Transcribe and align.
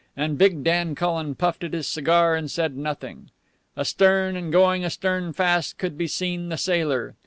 And 0.17 0.35
big 0.35 0.63
Dan 0.63 0.95
Cullen 0.95 1.35
puffed 1.35 1.63
at 1.63 1.73
his 1.73 1.87
cigar 1.87 2.33
and 2.33 2.49
said 2.49 2.75
nothing. 2.75 3.29
Astern, 3.77 4.35
and 4.35 4.51
going 4.51 4.83
astern 4.83 5.31
fast, 5.31 5.77
could 5.77 5.95
be 5.95 6.07
seen 6.07 6.49
the 6.49 6.57
sailor. 6.57 7.13